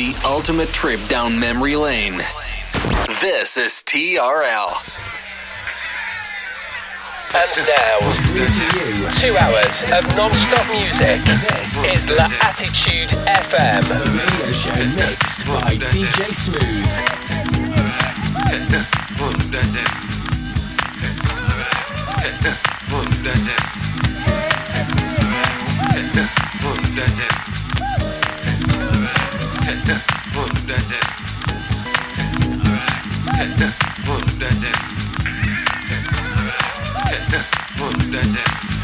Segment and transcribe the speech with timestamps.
[0.00, 2.16] the ultimate trip down memory lane.
[3.20, 4.72] This is TRL.
[7.36, 7.98] And now,
[9.20, 11.20] two hours of non stop music
[11.92, 13.84] is La Attitude FM.
[14.96, 17.20] Mixed by DJ Smooth
[38.22, 38.79] that.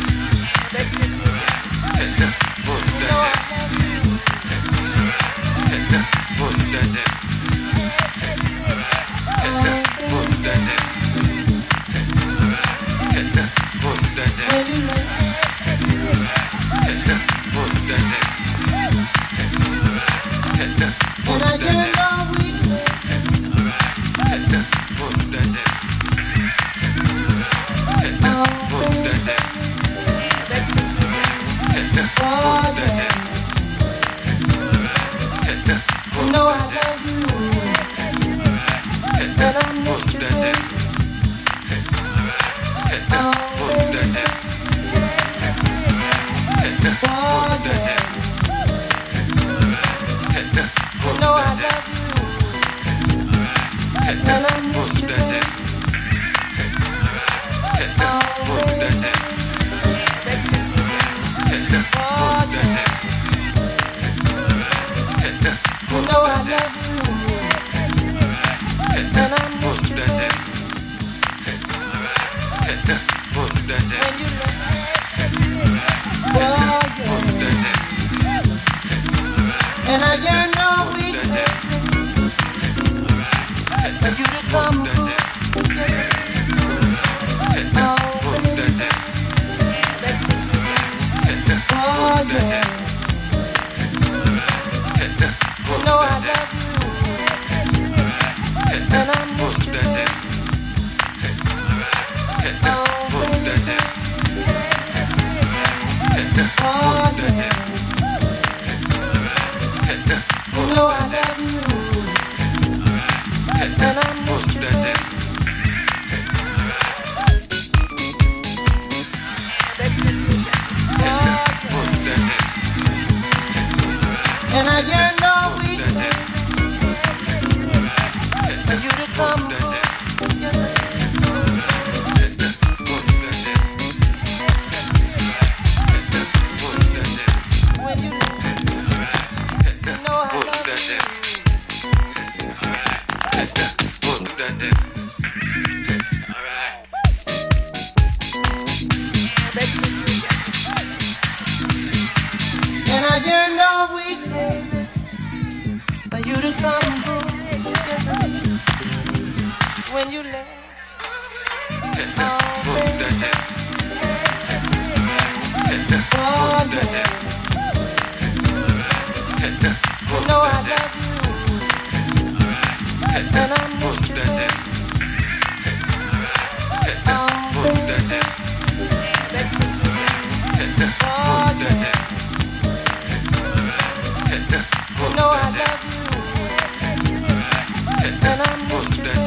[188.83, 189.26] fuck that.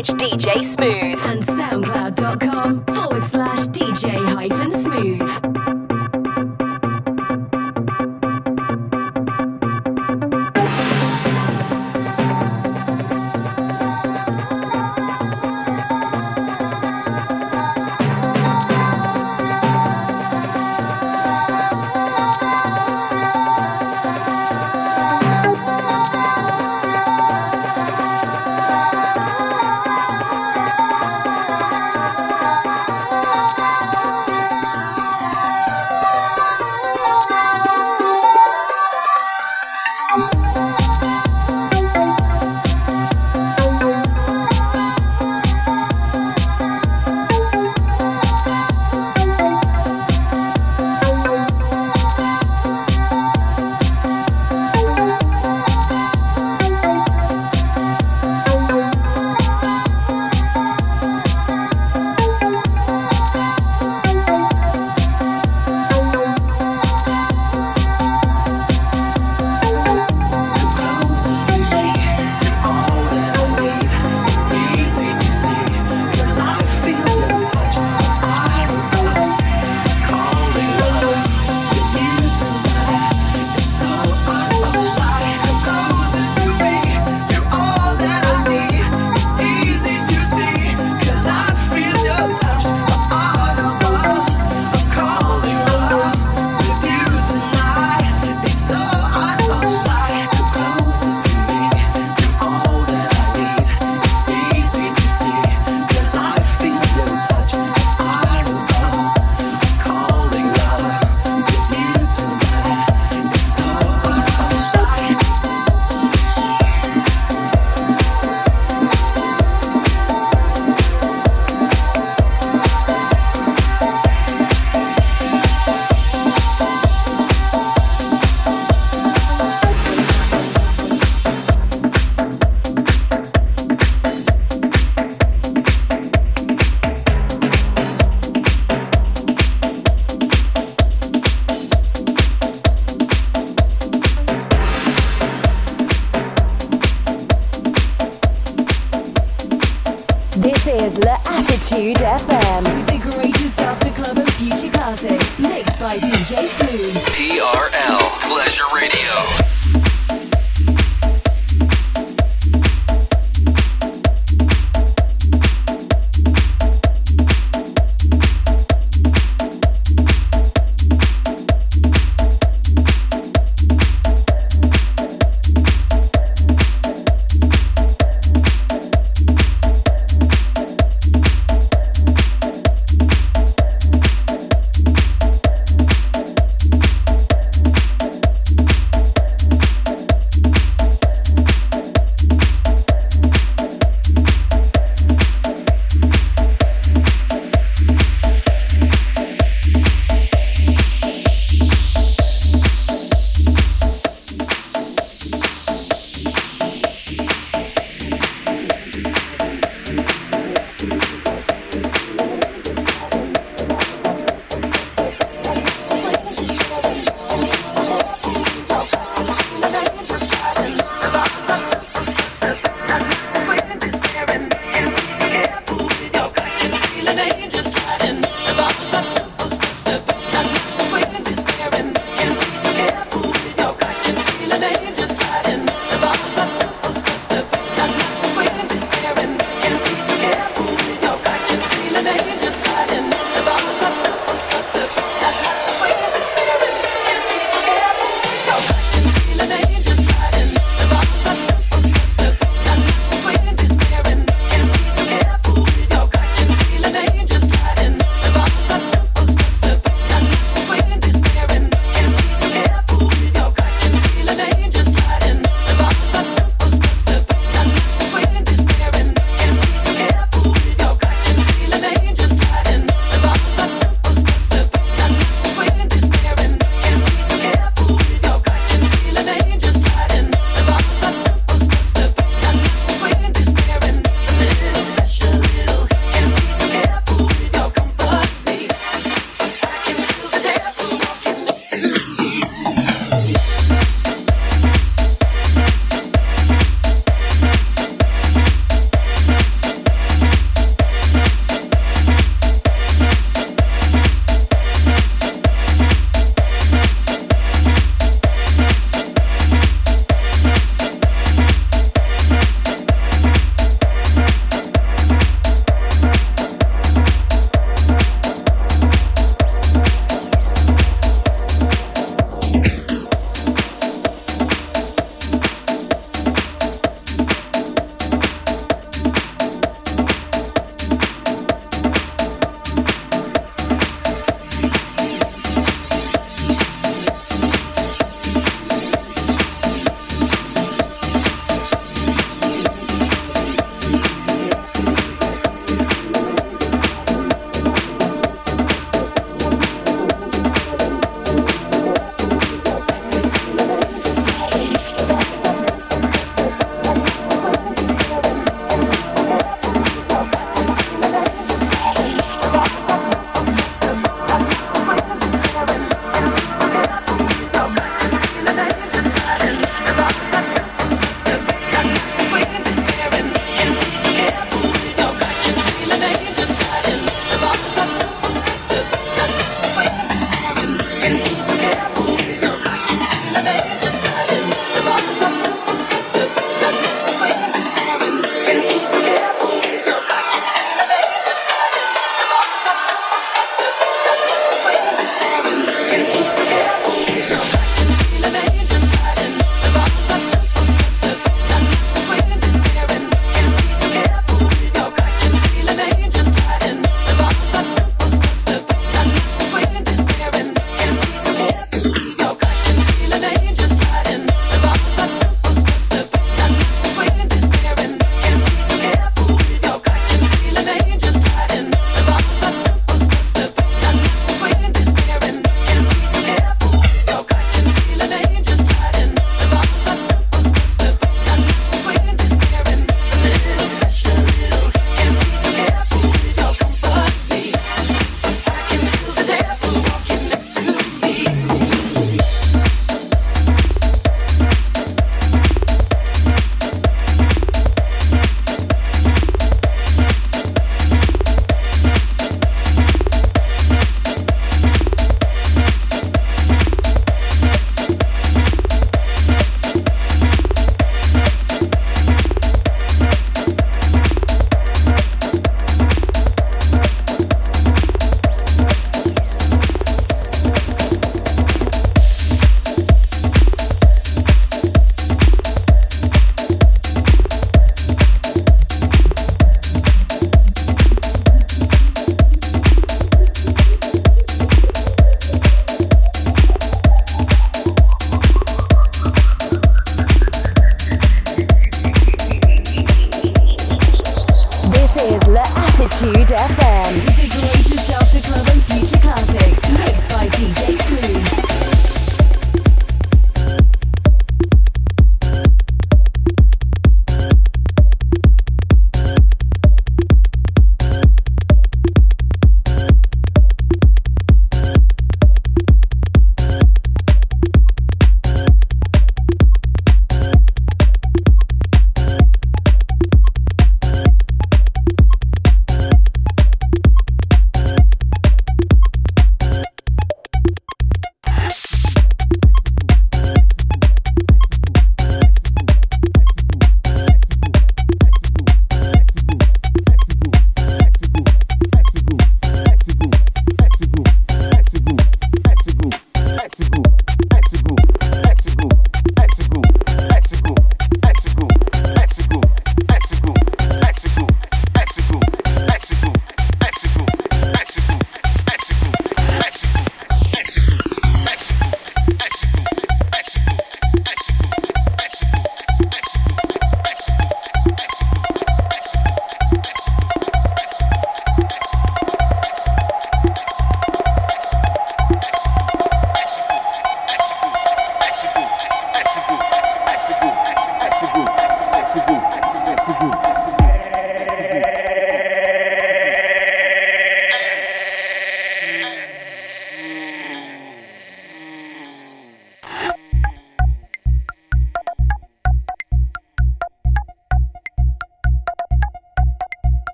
[0.00, 1.01] DJ Smooth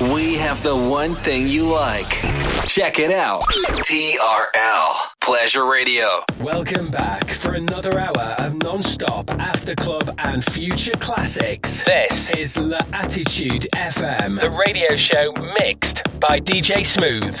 [0.00, 2.08] We have the one thing you like.
[2.66, 3.42] Check it out.
[3.42, 6.22] TRL Pleasure Radio.
[6.40, 11.82] Welcome back for another hour of non-stop after club and future classics.
[11.84, 17.40] This is La Attitude FM, the radio show mixed by DJ Smooth.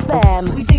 [0.00, 0.69] FM.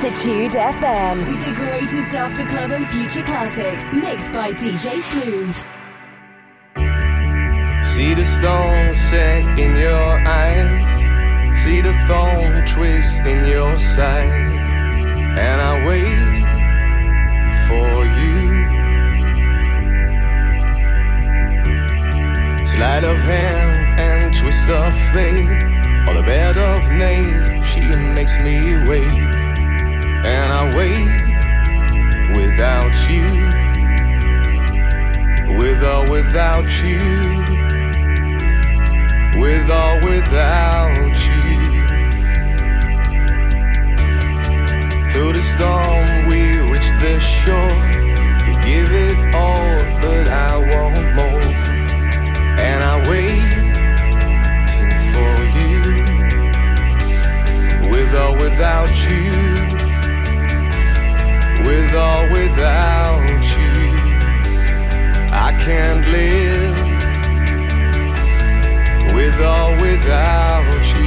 [0.00, 5.56] Attitude FM with the greatest after club and future classics mixed by DJ Smooth.
[7.84, 14.30] See the stone set in your eyes, see the thorn twist in your side,
[15.36, 16.44] and I wait
[17.66, 18.66] for you.
[22.66, 25.48] Sleight of hand and twist of fate,
[26.08, 27.80] on a bed of nails, she
[28.14, 29.37] makes me wait,
[30.24, 31.08] and I wait
[32.36, 33.26] without you,
[35.58, 37.58] with or without you
[39.38, 41.58] with or without you.
[45.10, 47.78] Through the storm, we reach the shore.
[48.46, 51.52] You give it all, but I want more.
[52.68, 53.72] And I waiting
[55.12, 55.80] for you,
[57.90, 59.47] with or without you,
[61.78, 63.94] with or without you.
[65.30, 66.76] I can't live
[69.14, 70.97] with or without you.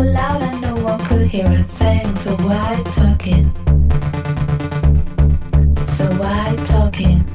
[0.00, 3.46] so loud and no one could hear a thing, so why talking?
[5.86, 7.29] So why talking?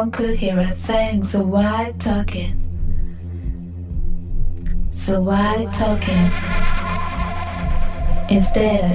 [0.00, 2.56] one could hear a thing, so why talking?
[4.92, 6.30] So why talking?
[8.34, 8.89] Instead,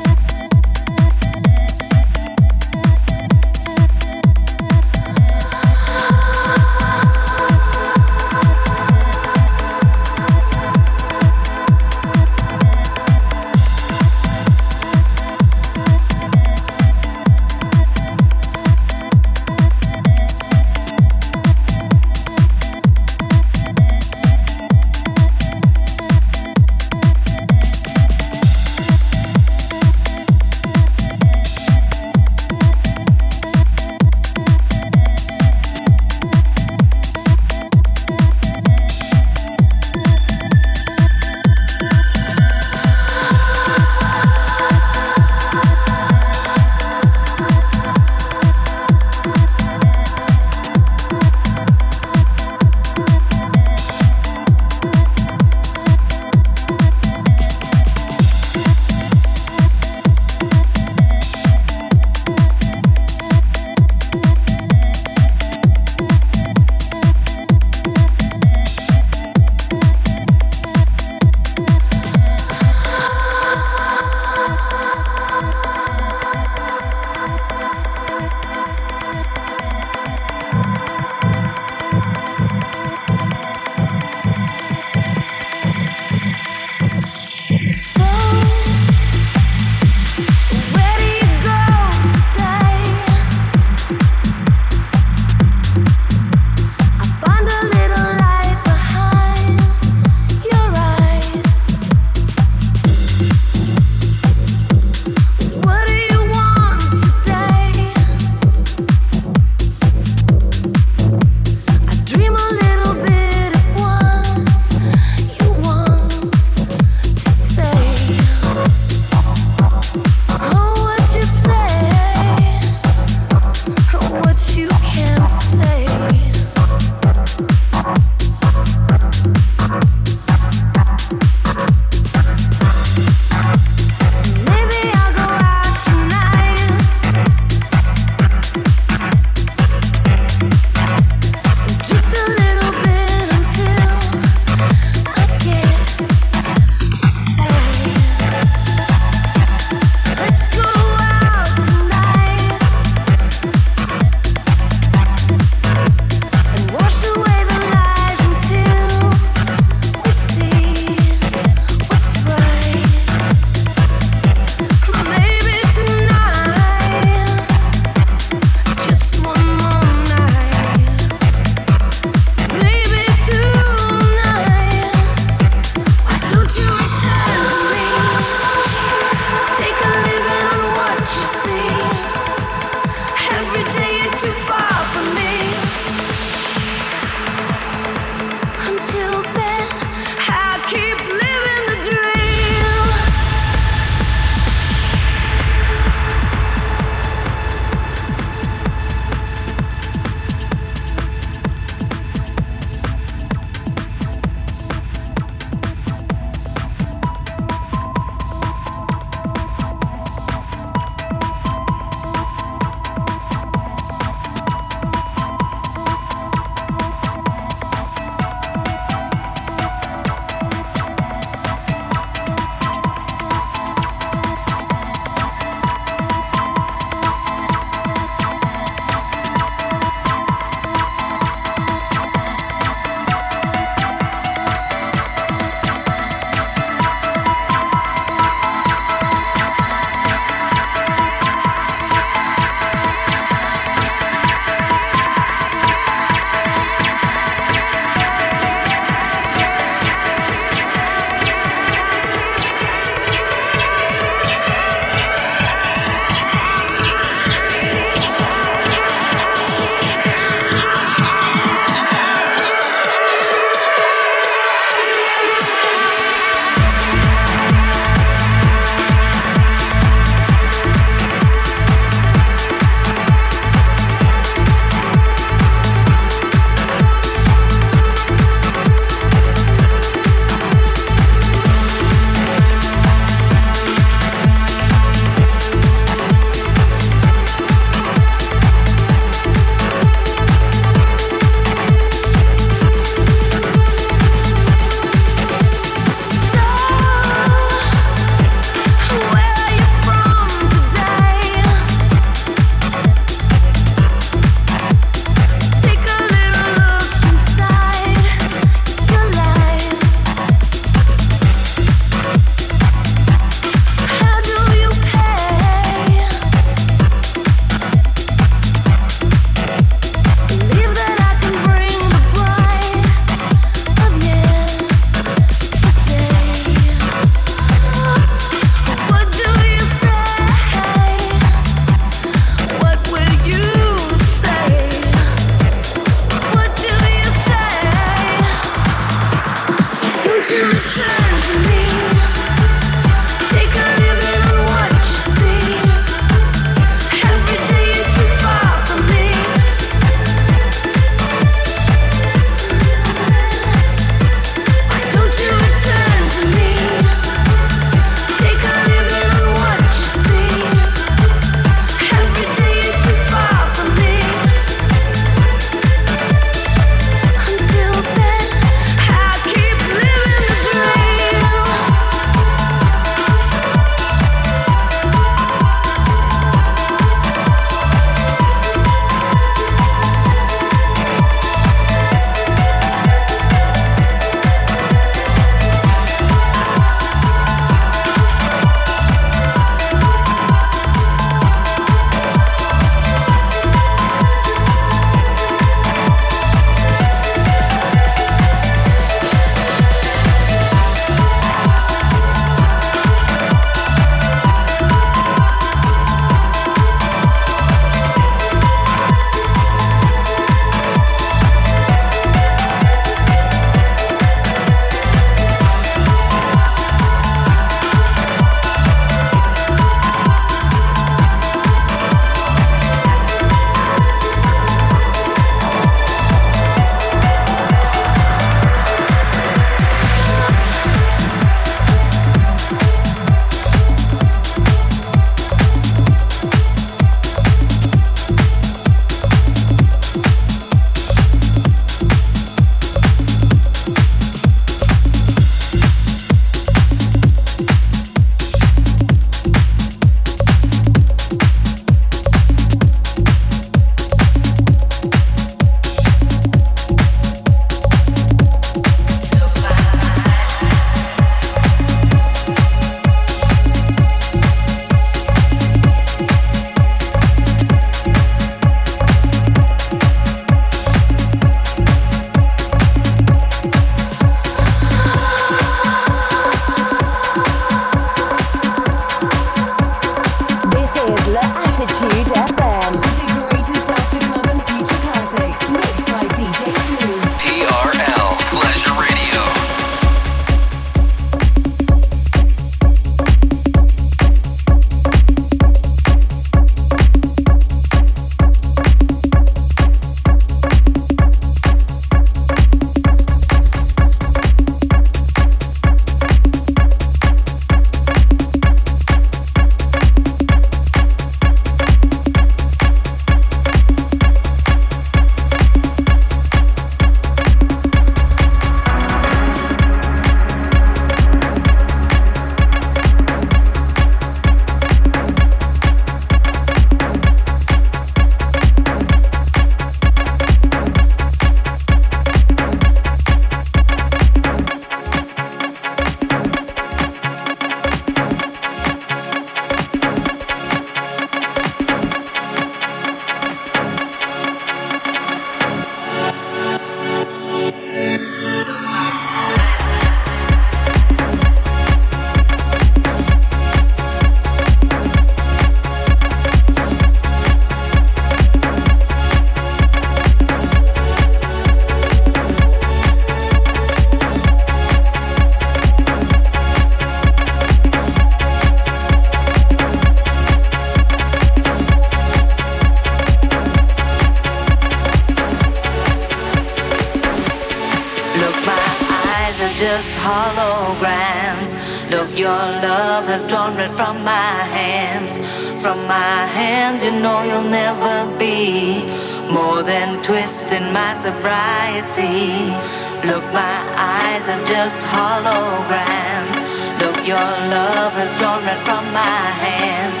[595.00, 596.36] holograms.
[596.80, 600.00] Look, your love has drawn red from my hands.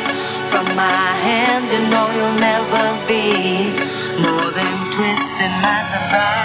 [0.52, 3.26] From my hands, you know you'll never be
[4.24, 6.40] more than twisting my sobriety.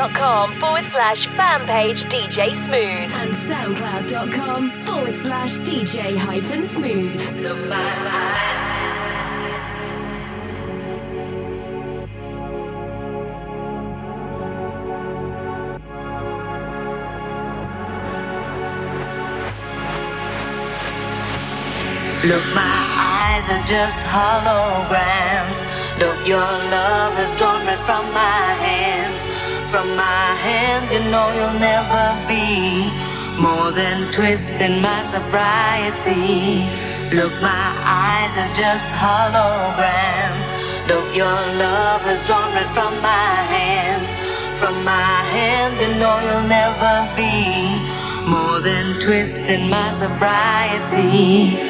[0.00, 7.20] Facebook.com forward slash fan page DJ Smooth and SoundCloud.com forward slash DJ hyphen smooth.
[7.42, 8.60] Look my eyes.
[22.22, 25.58] Look, my eyes are just holograms.
[25.98, 29.09] Look, your love has drawn right from my hands.
[29.70, 32.90] From my hands, you know you'll never be
[33.40, 36.66] more than twisting my sobriety.
[37.14, 40.44] Look, my eyes are just holograms.
[40.88, 44.10] Look, your love has drawn right from my hands.
[44.58, 47.78] From my hands, you know you'll never be
[48.28, 51.69] more than twisting my sobriety.